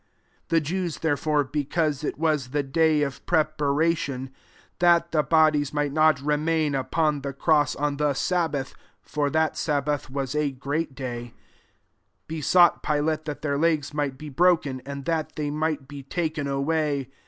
[0.49, 4.31] 31 The Jews, therefore, be cause it was the day of prepa ration,
[4.79, 10.09] that the bodies might not remain upon the cross on the sabbath, (for that sabbath
[10.09, 11.35] was a great day,)
[12.27, 16.49] besought Pi late that their legs might be broken, and that they might be ^ken
[16.51, 17.11] away.